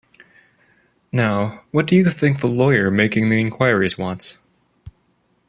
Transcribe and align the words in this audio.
Now, 1.11 1.59
what 1.69 1.85
do 1.85 1.95
you 1.95 2.09
think 2.09 2.39
the 2.41 2.47
lawyer 2.47 2.89
making 2.89 3.29
the 3.29 3.39
inquiries 3.39 3.99
wants? 3.99 4.39